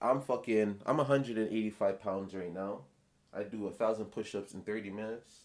I'm 0.00 0.20
fucking, 0.20 0.80
I'm 0.86 0.96
185 0.96 2.00
pounds 2.00 2.34
right 2.34 2.52
now. 2.52 2.80
I 3.32 3.42
do 3.42 3.66
a 3.66 3.70
thousand 3.70 4.06
push 4.06 4.34
ups 4.34 4.54
in 4.54 4.62
30 4.62 4.90
minutes. 4.90 5.40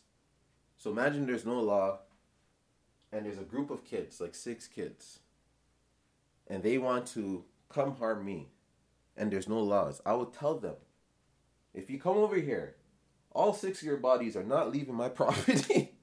So 0.77 0.91
imagine 0.91 1.25
there's 1.25 1.45
no 1.45 1.59
law 1.59 1.99
and 3.11 3.25
there's 3.25 3.37
a 3.37 3.43
group 3.43 3.69
of 3.69 3.85
kids, 3.85 4.19
like 4.19 4.35
six 4.35 4.67
kids, 4.67 5.19
and 6.47 6.63
they 6.63 6.77
want 6.77 7.05
to 7.07 7.45
come 7.69 7.95
harm 7.95 8.25
me 8.25 8.49
and 9.17 9.31
there's 9.31 9.49
no 9.49 9.59
laws. 9.59 10.01
I 10.05 10.13
would 10.13 10.33
tell 10.33 10.57
them, 10.57 10.75
if 11.73 11.89
you 11.89 11.99
come 11.99 12.17
over 12.17 12.35
here, 12.35 12.75
all 13.31 13.53
six 13.53 13.81
of 13.81 13.87
your 13.87 13.97
bodies 13.97 14.35
are 14.35 14.43
not 14.43 14.71
leaving 14.71 14.95
my 14.95 15.09
property. 15.21 15.93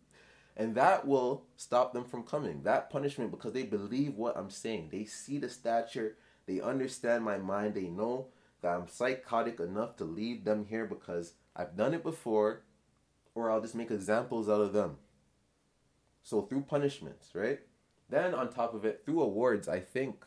and 0.56 0.74
that 0.74 1.06
will 1.06 1.44
stop 1.56 1.92
them 1.92 2.04
from 2.04 2.22
coming. 2.22 2.62
That 2.62 2.90
punishment 2.90 3.30
because 3.30 3.52
they 3.52 3.64
believe 3.64 4.14
what 4.14 4.36
I'm 4.36 4.50
saying. 4.50 4.88
They 4.90 5.04
see 5.04 5.38
the 5.38 5.48
stature, 5.48 6.16
they 6.46 6.60
understand 6.60 7.24
my 7.24 7.38
mind, 7.38 7.74
they 7.74 7.88
know 7.88 8.28
that 8.60 8.74
I'm 8.74 8.88
psychotic 8.88 9.60
enough 9.60 9.96
to 9.96 10.04
leave 10.04 10.44
them 10.44 10.66
here 10.68 10.86
because 10.86 11.34
I've 11.56 11.76
done 11.76 11.94
it 11.94 12.02
before, 12.02 12.62
or 13.34 13.50
I'll 13.50 13.60
just 13.60 13.74
make 13.74 13.90
examples 13.90 14.48
out 14.48 14.60
of 14.60 14.72
them. 14.72 14.98
So 16.22 16.42
through 16.42 16.62
punishments, 16.62 17.34
right? 17.34 17.60
Then 18.08 18.34
on 18.34 18.50
top 18.50 18.74
of 18.74 18.84
it, 18.84 19.02
through 19.04 19.22
awards, 19.22 19.68
I 19.68 19.80
think 19.80 20.24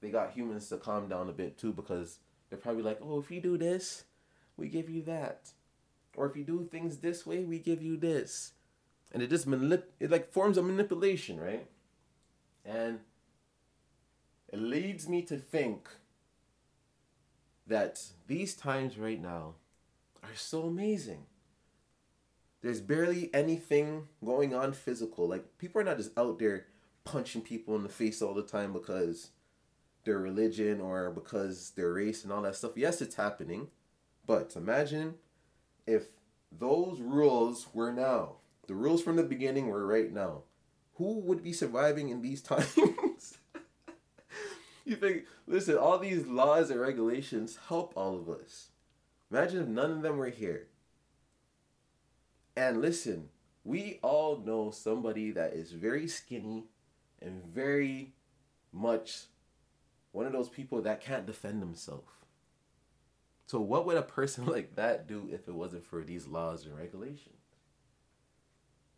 they 0.00 0.10
got 0.10 0.32
humans 0.32 0.68
to 0.68 0.76
calm 0.76 1.08
down 1.08 1.28
a 1.28 1.32
bit 1.32 1.58
too 1.58 1.72
because 1.72 2.18
they're 2.48 2.58
probably 2.58 2.82
like, 2.82 2.98
oh, 3.02 3.18
if 3.18 3.30
you 3.30 3.40
do 3.40 3.58
this, 3.58 4.04
we 4.56 4.68
give 4.68 4.88
you 4.88 5.02
that. 5.02 5.52
Or 6.16 6.26
if 6.26 6.36
you 6.36 6.44
do 6.44 6.68
things 6.70 6.98
this 6.98 7.26
way, 7.26 7.44
we 7.44 7.58
give 7.58 7.82
you 7.82 7.96
this. 7.96 8.52
And 9.12 9.22
it 9.22 9.30
just 9.30 9.48
manip- 9.48 9.94
it 10.00 10.10
like 10.10 10.32
forms 10.32 10.58
a 10.58 10.62
manipulation, 10.62 11.40
right? 11.40 11.66
And 12.64 13.00
it 14.48 14.60
leads 14.60 15.08
me 15.08 15.22
to 15.22 15.36
think 15.36 15.88
that 17.66 18.02
these 18.26 18.54
times 18.54 18.98
right 18.98 19.20
now 19.20 19.54
are 20.22 20.34
so 20.34 20.62
amazing. 20.62 21.26
There's 22.60 22.80
barely 22.80 23.32
anything 23.32 24.08
going 24.24 24.54
on 24.54 24.72
physical. 24.72 25.28
Like 25.28 25.58
people 25.58 25.80
are 25.80 25.84
not 25.84 25.98
just 25.98 26.16
out 26.18 26.38
there 26.38 26.66
punching 27.04 27.42
people 27.42 27.76
in 27.76 27.82
the 27.82 27.88
face 27.88 28.20
all 28.20 28.34
the 28.34 28.42
time 28.42 28.72
because 28.72 29.30
their 30.04 30.18
religion 30.18 30.80
or 30.80 31.10
because 31.10 31.70
their 31.70 31.92
race 31.92 32.24
and 32.24 32.32
all 32.32 32.42
that 32.42 32.56
stuff. 32.56 32.72
Yes, 32.76 33.00
it's 33.00 33.16
happening. 33.16 33.68
But 34.26 34.54
imagine 34.56 35.14
if 35.86 36.04
those 36.50 37.00
rules 37.00 37.68
were 37.72 37.92
now. 37.92 38.36
The 38.66 38.74
rules 38.74 39.02
from 39.02 39.16
the 39.16 39.22
beginning 39.22 39.68
were 39.68 39.86
right 39.86 40.12
now. 40.12 40.42
Who 40.96 41.20
would 41.20 41.42
be 41.42 41.52
surviving 41.52 42.10
in 42.10 42.22
these 42.22 42.42
times? 42.42 43.38
you 44.84 44.96
think, 44.96 45.24
listen, 45.46 45.76
all 45.76 45.98
these 45.98 46.26
laws 46.26 46.70
and 46.70 46.80
regulations 46.80 47.58
help 47.68 47.92
all 47.96 48.16
of 48.16 48.28
us. 48.28 48.68
Imagine 49.30 49.62
if 49.62 49.68
none 49.68 49.90
of 49.90 50.02
them 50.02 50.16
were 50.16 50.30
here. 50.30 50.68
And 52.56 52.80
listen, 52.80 53.28
we 53.64 53.98
all 54.02 54.38
know 54.38 54.70
somebody 54.70 55.30
that 55.30 55.52
is 55.52 55.72
very 55.72 56.08
skinny 56.08 56.64
and 57.20 57.44
very 57.44 58.14
much 58.72 59.26
one 60.12 60.26
of 60.26 60.32
those 60.32 60.48
people 60.48 60.82
that 60.82 61.00
can't 61.00 61.26
defend 61.26 61.62
themselves. 61.62 62.12
So, 63.46 63.60
what 63.60 63.86
would 63.86 63.96
a 63.96 64.02
person 64.02 64.46
like 64.46 64.76
that 64.76 65.06
do 65.06 65.28
if 65.30 65.48
it 65.48 65.54
wasn't 65.54 65.86
for 65.86 66.04
these 66.04 66.26
laws 66.26 66.64
and 66.64 66.76
regulations? 66.76 67.34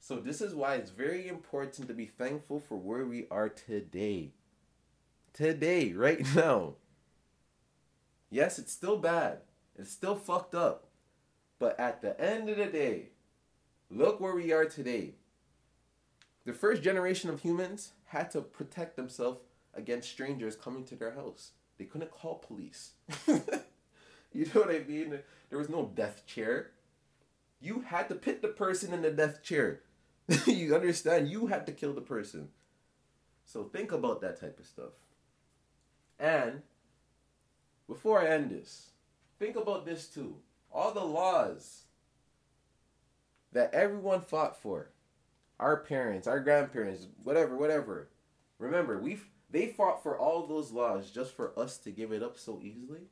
So, 0.01 0.17
this 0.17 0.41
is 0.41 0.55
why 0.55 0.75
it's 0.75 0.91
very 0.91 1.29
important 1.29 1.87
to 1.87 1.95
be 1.95 2.07
thankful 2.07 2.61
for 2.61 2.77
where 2.77 3.05
we 3.05 3.27
are 3.31 3.49
today. 3.49 4.33
Today, 5.33 5.93
right 5.97 6.25
now. 6.35 6.75
Yes, 8.31 8.59
it's 8.59 8.73
still 8.73 8.97
bad. 8.97 9.39
It's 9.79 9.91
still 9.91 10.17
fucked 10.17 10.55
up. 10.55 10.87
But 11.59 11.79
at 11.79 12.01
the 12.01 12.19
end 12.21 12.49
of 12.49 12.57
the 12.57 12.67
day, 12.67 13.11
look 13.91 14.21
where 14.21 14.35
we 14.35 14.53
are 14.53 14.65
today. 14.65 15.15
The 16.47 16.53
first 16.53 16.83
generation 16.83 17.29
of 17.29 17.41
humans 17.41 17.93
had 18.07 18.31
to 18.31 18.41
protect 18.41 18.97
themselves 18.97 19.41
against 19.75 20.11
strangers 20.11 20.57
coming 20.57 20.85
to 20.85 20.97
their 20.97 21.13
house. 21.13 21.53
They 21.79 21.85
couldn't 21.85 22.11
call 22.11 22.37
police. 22.47 22.93
you 23.27 24.47
know 24.47 24.61
what 24.61 24.71
I 24.71 24.85
mean? 24.87 25.19
There 25.49 25.59
was 25.59 25.69
no 25.69 25.91
death 25.95 26.27
chair. 26.27 26.73
You 27.61 27.85
had 27.87 28.09
to 28.09 28.15
put 28.15 28.43
the 28.43 28.49
person 28.49 28.93
in 28.93 29.03
the 29.03 29.11
death 29.11 29.43
chair. 29.43 29.81
you 30.47 30.75
understand? 30.75 31.29
You 31.29 31.47
had 31.47 31.67
to 31.67 31.73
kill 31.73 31.93
the 31.93 32.01
person. 32.01 32.49
So 33.45 33.65
think 33.65 33.93
about 33.93 34.21
that 34.21 34.41
type 34.41 34.59
of 34.59 34.67
stuff. 34.67 34.93
And 36.19 36.63
before 37.89 38.21
I 38.21 38.29
end 38.29 38.51
this, 38.51 38.91
think 39.39 39.57
about 39.57 39.87
this 39.87 40.07
too. 40.07 40.37
All 40.71 40.93
the 40.93 41.05
laws 41.05 41.85
that 43.53 43.75
everyone 43.75 44.21
fought 44.21 44.57
for, 44.57 44.91
our 45.59 45.79
parents, 45.79 46.27
our 46.27 46.41
grandparents, 46.41 47.07
whatever, 47.25 47.57
whatever. 47.57 48.09
Remember, 48.59 48.99
we 48.99 49.19
they 49.51 49.67
fought 49.67 50.03
for 50.03 50.19
all 50.19 50.47
those 50.47 50.71
laws 50.71 51.11
just 51.11 51.35
for 51.35 51.59
us 51.59 51.77
to 51.79 51.91
give 51.91 52.13
it 52.13 52.23
up 52.23 52.39
so 52.39 52.61
easily. 52.63 53.09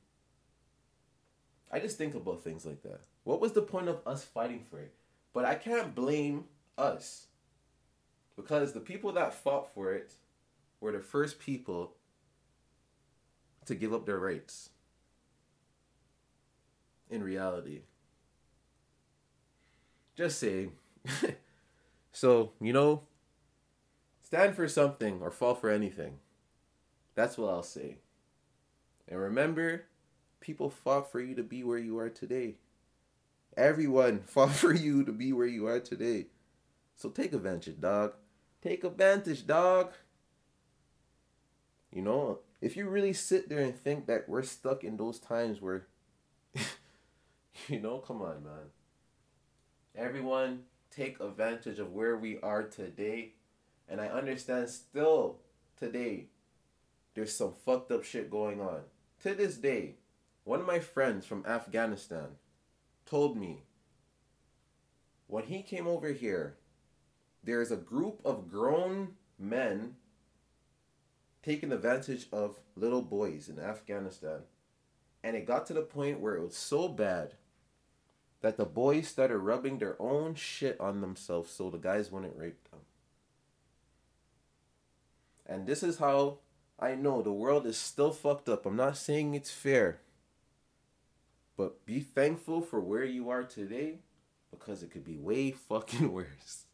I 1.70 1.80
just 1.80 1.98
think 1.98 2.14
about 2.14 2.42
things 2.42 2.64
like 2.64 2.82
that. 2.82 3.00
What 3.24 3.40
was 3.40 3.52
the 3.52 3.62
point 3.62 3.88
of 3.88 4.00
us 4.06 4.24
fighting 4.24 4.64
for 4.70 4.78
it? 4.78 4.94
But 5.34 5.44
I 5.44 5.54
can't 5.54 5.94
blame 5.94 6.44
us 6.78 7.26
because 8.36 8.72
the 8.72 8.80
people 8.80 9.12
that 9.12 9.34
fought 9.34 9.74
for 9.74 9.92
it 9.92 10.14
were 10.80 10.92
the 10.92 11.00
first 11.00 11.38
people 11.38 11.94
to 13.66 13.74
give 13.74 13.92
up 13.92 14.06
their 14.06 14.18
rights 14.18 14.70
in 17.10 17.22
reality. 17.22 17.82
Just 20.16 20.38
saying. 20.38 20.72
so, 22.12 22.52
you 22.60 22.72
know, 22.72 23.02
stand 24.22 24.54
for 24.56 24.68
something 24.68 25.20
or 25.20 25.30
fall 25.30 25.54
for 25.54 25.68
anything. 25.68 26.18
That's 27.18 27.36
what 27.36 27.50
I'll 27.50 27.64
say. 27.64 27.96
And 29.08 29.18
remember, 29.18 29.86
people 30.38 30.70
fought 30.70 31.10
for 31.10 31.20
you 31.20 31.34
to 31.34 31.42
be 31.42 31.64
where 31.64 31.76
you 31.76 31.98
are 31.98 32.08
today. 32.08 32.58
Everyone 33.56 34.20
fought 34.24 34.52
for 34.52 34.72
you 34.72 35.02
to 35.02 35.10
be 35.10 35.32
where 35.32 35.48
you 35.48 35.66
are 35.66 35.80
today. 35.80 36.26
So 36.94 37.08
take 37.08 37.32
advantage, 37.32 37.80
dog. 37.80 38.12
Take 38.62 38.84
advantage, 38.84 39.48
dog. 39.48 39.94
You 41.92 42.02
know, 42.02 42.38
if 42.60 42.76
you 42.76 42.88
really 42.88 43.12
sit 43.12 43.48
there 43.48 43.62
and 43.62 43.76
think 43.76 44.06
that 44.06 44.28
we're 44.28 44.44
stuck 44.44 44.84
in 44.84 44.96
those 44.96 45.18
times 45.18 45.60
where, 45.60 45.88
you 47.66 47.80
know, 47.80 47.98
come 47.98 48.22
on, 48.22 48.44
man. 48.44 48.70
Everyone 49.96 50.60
take 50.92 51.18
advantage 51.18 51.80
of 51.80 51.90
where 51.90 52.16
we 52.16 52.38
are 52.44 52.62
today. 52.62 53.32
And 53.88 54.00
I 54.00 54.06
understand 54.06 54.70
still 54.70 55.38
today, 55.76 56.28
there's 57.18 57.34
some 57.34 57.52
fucked 57.64 57.90
up 57.90 58.04
shit 58.04 58.30
going 58.30 58.60
on. 58.60 58.82
To 59.24 59.34
this 59.34 59.56
day, 59.56 59.96
one 60.44 60.60
of 60.60 60.66
my 60.68 60.78
friends 60.78 61.26
from 61.26 61.44
Afghanistan 61.44 62.36
told 63.06 63.36
me 63.36 63.64
when 65.26 65.42
he 65.42 65.62
came 65.62 65.88
over 65.88 66.12
here, 66.12 66.58
there's 67.42 67.72
a 67.72 67.76
group 67.76 68.20
of 68.24 68.48
grown 68.48 69.16
men 69.36 69.96
taking 71.42 71.72
advantage 71.72 72.28
of 72.30 72.60
little 72.76 73.02
boys 73.02 73.48
in 73.48 73.58
Afghanistan. 73.58 74.42
And 75.24 75.34
it 75.34 75.44
got 75.44 75.66
to 75.66 75.74
the 75.74 75.82
point 75.82 76.20
where 76.20 76.36
it 76.36 76.44
was 76.44 76.56
so 76.56 76.86
bad 76.86 77.34
that 78.42 78.56
the 78.56 78.64
boys 78.64 79.08
started 79.08 79.38
rubbing 79.38 79.78
their 79.78 80.00
own 80.00 80.36
shit 80.36 80.80
on 80.80 81.00
themselves 81.00 81.50
so 81.50 81.68
the 81.68 81.78
guys 81.78 82.12
wouldn't 82.12 82.38
rape 82.38 82.70
them. 82.70 82.80
And 85.44 85.66
this 85.66 85.82
is 85.82 85.98
how 85.98 86.38
I 86.78 86.94
know 86.94 87.22
the 87.22 87.32
world 87.32 87.66
is 87.66 87.76
still 87.76 88.12
fucked 88.12 88.48
up. 88.48 88.64
I'm 88.64 88.76
not 88.76 88.96
saying 88.96 89.34
it's 89.34 89.50
fair. 89.50 90.00
But 91.56 91.84
be 91.84 92.00
thankful 92.00 92.60
for 92.60 92.80
where 92.80 93.04
you 93.04 93.30
are 93.30 93.42
today 93.42 93.98
because 94.50 94.82
it 94.82 94.90
could 94.90 95.04
be 95.04 95.18
way 95.18 95.50
fucking 95.68 96.12
worse. 96.12 96.64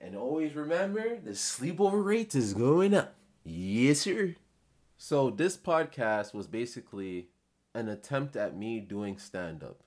And 0.00 0.16
always 0.16 0.54
remember 0.54 1.18
the 1.18 1.30
sleepover 1.30 2.04
rate 2.04 2.34
is 2.34 2.54
going 2.54 2.94
up. 2.94 3.14
Yes, 3.44 4.00
sir. 4.00 4.34
So, 4.96 5.30
this 5.30 5.56
podcast 5.56 6.34
was 6.34 6.48
basically 6.48 7.28
an 7.74 7.88
attempt 7.88 8.34
at 8.36 8.56
me 8.56 8.80
doing 8.80 9.18
stand 9.18 9.62
up. 9.62 9.82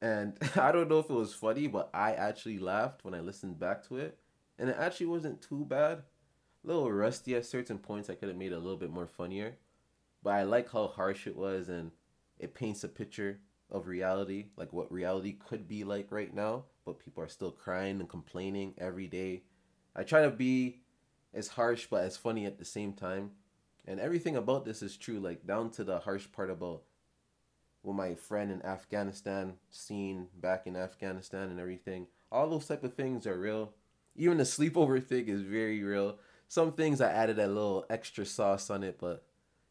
And 0.00 0.36
I 0.56 0.70
don't 0.70 0.88
know 0.88 1.00
if 1.00 1.10
it 1.10 1.14
was 1.14 1.34
funny, 1.34 1.66
but 1.66 1.90
I 1.92 2.12
actually 2.12 2.58
laughed 2.58 3.04
when 3.04 3.14
I 3.14 3.20
listened 3.20 3.58
back 3.58 3.86
to 3.88 3.96
it. 3.96 4.18
And 4.58 4.70
it 4.70 4.76
actually 4.78 5.06
wasn't 5.06 5.42
too 5.42 5.64
bad. 5.64 6.02
Little 6.64 6.90
rusty 6.90 7.34
at 7.34 7.44
certain 7.44 7.78
points. 7.78 8.08
I 8.08 8.14
could 8.14 8.28
have 8.28 8.38
made 8.38 8.52
it 8.52 8.56
a 8.56 8.58
little 8.58 8.78
bit 8.78 8.90
more 8.90 9.06
funnier. 9.06 9.56
But 10.22 10.30
I 10.30 10.42
like 10.44 10.72
how 10.72 10.88
harsh 10.88 11.26
it 11.26 11.36
was 11.36 11.68
and 11.68 11.90
it 12.38 12.54
paints 12.54 12.82
a 12.82 12.88
picture 12.88 13.38
of 13.70 13.86
reality, 13.86 14.46
like 14.56 14.72
what 14.72 14.90
reality 14.90 15.32
could 15.32 15.68
be 15.68 15.84
like 15.84 16.10
right 16.10 16.34
now. 16.34 16.64
But 16.86 16.98
people 16.98 17.22
are 17.22 17.28
still 17.28 17.50
crying 17.50 18.00
and 18.00 18.08
complaining 18.08 18.74
every 18.78 19.06
day. 19.06 19.42
I 19.94 20.02
try 20.02 20.22
to 20.22 20.30
be 20.30 20.80
as 21.34 21.48
harsh 21.48 21.86
but 21.90 22.04
as 22.04 22.16
funny 22.16 22.46
at 22.46 22.58
the 22.58 22.64
same 22.64 22.94
time. 22.94 23.32
And 23.86 24.00
everything 24.00 24.34
about 24.34 24.64
this 24.64 24.82
is 24.82 24.96
true, 24.96 25.20
like 25.20 25.46
down 25.46 25.70
to 25.72 25.84
the 25.84 25.98
harsh 25.98 26.26
part 26.32 26.50
about 26.50 26.82
with 27.82 27.94
my 27.94 28.14
friend 28.14 28.50
in 28.50 28.64
Afghanistan, 28.64 29.54
scene 29.70 30.28
back 30.40 30.66
in 30.66 30.74
Afghanistan 30.74 31.50
and 31.50 31.60
everything. 31.60 32.06
All 32.32 32.48
those 32.48 32.66
type 32.66 32.82
of 32.82 32.94
things 32.94 33.26
are 33.26 33.38
real. 33.38 33.74
Even 34.16 34.38
the 34.38 34.44
sleepover 34.44 35.04
thing 35.04 35.28
is 35.28 35.42
very 35.42 35.82
real. 35.82 36.18
Some 36.54 36.70
things 36.70 37.00
I 37.00 37.10
added 37.10 37.40
a 37.40 37.48
little 37.48 37.84
extra 37.90 38.24
sauce 38.24 38.70
on 38.70 38.84
it, 38.84 38.96
but 39.00 39.24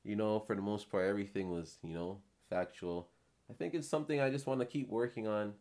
you 0.03 0.17
know, 0.17 0.41
for 0.41 0.53
the 0.53 0.61
most 0.61 0.91
part, 0.91 1.07
everything 1.07 1.49
was, 1.49 1.77
you 1.81 1.93
know, 1.93 2.17
factual. 2.49 3.07
I 3.49 3.53
think 3.53 3.73
it's 3.73 3.87
something 3.87 4.19
I 4.19 4.29
just 4.29 4.47
want 4.47 4.59
to 4.59 4.65
keep 4.65 4.89
working 4.89 5.25
on. 5.25 5.53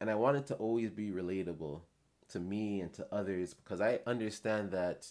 And 0.00 0.08
I 0.08 0.14
want 0.14 0.38
it 0.38 0.46
to 0.46 0.54
always 0.54 0.88
be 0.88 1.10
relatable 1.10 1.82
to 2.28 2.40
me 2.40 2.80
and 2.80 2.90
to 2.94 3.06
others 3.12 3.52
because 3.52 3.82
I 3.82 3.98
understand 4.06 4.70
that 4.70 5.08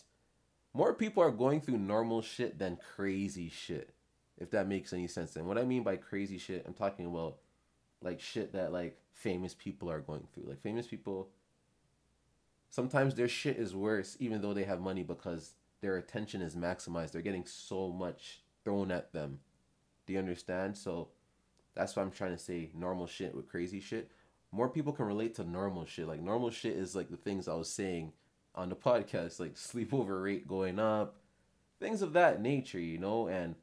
more 0.74 0.96
people 0.96 1.22
are 1.22 1.30
going 1.30 1.62
through 1.62 1.78
normal 1.78 2.24
shit 2.24 2.58
than 2.58 2.80
crazy 2.96 3.50
shit 3.50 3.94
if 4.40 4.50
that 4.50 4.68
makes 4.68 4.94
any 4.94 5.06
sense. 5.06 5.36
And 5.36 5.46
what 5.46 5.60
I 5.60 5.64
mean 5.64 5.84
by 5.84 5.96
crazy 5.98 6.40
shit, 6.40 6.66
I'm 6.66 6.74
talking 6.74 7.06
about 7.06 7.38
like 8.02 8.20
shit 8.20 8.54
that 8.54 8.74
like 8.74 8.98
famous 9.12 9.54
people 9.54 9.92
are 9.92 10.02
going 10.02 10.28
through. 10.34 10.46
Like 10.48 10.64
famous 10.64 10.88
people 10.88 11.30
sometimes 12.74 13.14
their 13.14 13.28
shit 13.28 13.58
is 13.58 13.76
worse 13.76 14.18
even 14.20 14.42
though 14.42 14.52
they 14.56 14.64
have 14.64 14.82
money 14.82 15.04
because 15.04 15.54
their 15.82 15.98
attention 15.98 16.42
is 16.42 16.56
maximized. 16.56 17.12
They're 17.12 17.22
getting 17.22 17.46
so 17.46 17.90
much 17.90 18.42
thrown 18.64 18.90
at 18.90 19.14
them. 19.14 19.38
Do 20.08 20.14
you 20.14 20.20
understand? 20.20 20.76
So 20.76 21.10
that's 21.76 21.96
why 21.96 22.02
I'm 22.02 22.10
trying 22.10 22.32
to 22.32 22.44
say 22.44 22.72
normal 22.74 23.06
shit 23.06 23.36
with 23.36 23.48
crazy 23.48 23.80
shit. 23.80 24.10
More 24.52 24.70
people 24.70 24.92
can 24.92 25.06
relate 25.06 25.36
to 25.36 25.44
normal 25.44 25.86
shit. 25.86 26.08
Like 26.08 26.24
normal 26.24 26.50
shit 26.50 26.76
is 26.76 26.96
like 26.96 27.12
the 27.12 27.18
things 27.18 27.48
I 27.48 27.54
was 27.54 27.70
saying 27.70 28.12
on 28.56 28.70
the 28.70 28.76
podcast, 28.76 29.40
like 29.40 29.54
sleepover 29.54 30.24
rate 30.24 30.48
going 30.48 30.80
up, 30.80 31.18
things 31.80 32.02
of 32.02 32.14
that 32.14 32.42
nature, 32.42 32.80
you 32.80 32.98
know, 32.98 33.28
and 33.28 33.54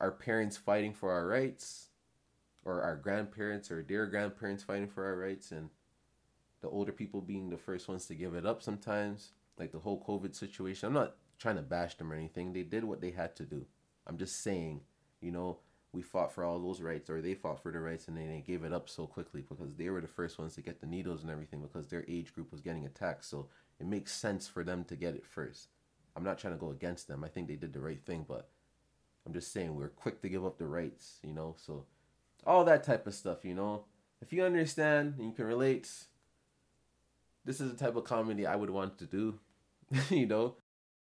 our 0.00 0.10
parents 0.10 0.56
fighting 0.56 0.92
for 0.92 1.12
our 1.12 1.28
rights 1.28 1.86
or 2.64 2.82
our 2.82 2.96
grandparents 2.96 3.70
or 3.70 3.80
dear 3.80 4.06
grandparents 4.06 4.64
fighting 4.64 4.88
for 4.88 5.04
our 5.04 5.16
rights 5.16 5.52
and 5.52 5.70
the 6.60 6.68
older 6.68 6.92
people 6.92 7.20
being 7.20 7.50
the 7.50 7.56
first 7.56 7.88
ones 7.88 8.06
to 8.06 8.14
give 8.14 8.34
it 8.34 8.46
up 8.46 8.62
sometimes 8.62 9.32
like 9.58 9.72
the 9.72 9.78
whole 9.78 10.02
covid 10.06 10.34
situation. 10.34 10.86
I'm 10.86 10.94
not 10.94 11.16
trying 11.38 11.56
to 11.56 11.62
bash 11.62 11.96
them 11.96 12.12
or 12.12 12.16
anything. 12.16 12.52
They 12.52 12.62
did 12.62 12.84
what 12.84 13.00
they 13.00 13.10
had 13.10 13.36
to 13.36 13.44
do. 13.44 13.66
I'm 14.06 14.18
just 14.18 14.42
saying 14.42 14.80
you 15.20 15.30
know 15.30 15.58
we 15.92 16.02
fought 16.02 16.32
for 16.32 16.44
all 16.44 16.58
those 16.58 16.82
rights 16.82 17.08
or 17.08 17.20
they 17.22 17.34
fought 17.34 17.62
for 17.62 17.72
the 17.72 17.80
rights 17.80 18.08
and 18.08 18.16
they 18.16 18.44
gave 18.46 18.62
it 18.62 18.72
up 18.72 18.88
so 18.88 19.06
quickly 19.06 19.42
because 19.48 19.74
they 19.74 19.88
were 19.88 20.02
the 20.02 20.06
first 20.06 20.38
ones 20.38 20.54
to 20.54 20.60
get 20.60 20.80
the 20.80 20.86
needles 20.86 21.22
and 21.22 21.30
everything 21.30 21.62
because 21.62 21.88
their 21.88 22.04
age 22.06 22.32
group 22.34 22.52
was 22.52 22.60
getting 22.60 22.84
attacked. 22.84 23.24
So 23.24 23.48
it 23.80 23.86
makes 23.86 24.12
sense 24.12 24.46
for 24.46 24.62
them 24.62 24.84
to 24.84 24.96
get 24.96 25.14
it 25.14 25.24
first. 25.24 25.68
I'm 26.14 26.24
not 26.24 26.38
trying 26.38 26.52
to 26.52 26.60
go 26.60 26.70
against 26.70 27.08
them. 27.08 27.24
I 27.24 27.28
think 27.28 27.48
they 27.48 27.56
did 27.56 27.72
the 27.72 27.80
right 27.80 28.04
thing 28.04 28.26
but 28.28 28.50
I'm 29.28 29.34
just 29.34 29.52
saying 29.52 29.74
we're 29.74 29.88
quick 29.88 30.22
to 30.22 30.28
give 30.28 30.46
up 30.46 30.56
the 30.56 30.66
rights, 30.66 31.18
you 31.22 31.34
know. 31.34 31.54
So 31.58 31.84
all 32.46 32.64
that 32.64 32.82
type 32.82 33.06
of 33.06 33.14
stuff, 33.14 33.44
you 33.44 33.54
know. 33.54 33.84
If 34.22 34.32
you 34.32 34.42
understand 34.42 35.14
and 35.18 35.26
you 35.26 35.32
can 35.32 35.44
relate, 35.44 35.90
this 37.48 37.62
is 37.62 37.72
the 37.72 37.82
type 37.82 37.96
of 37.96 38.04
comedy 38.04 38.46
I 38.46 38.54
would 38.54 38.68
want 38.68 38.98
to 38.98 39.06
do, 39.06 39.40
you 40.10 40.26
know. 40.26 40.56